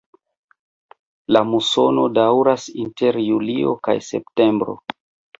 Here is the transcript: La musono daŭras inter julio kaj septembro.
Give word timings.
La 1.35 1.41
musono 1.49 2.05
daŭras 2.17 2.65
inter 2.83 3.19
julio 3.25 3.75
kaj 3.89 3.95
septembro. 4.07 4.75